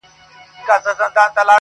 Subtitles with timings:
[0.73, 1.41] o ځوان دعا کوي.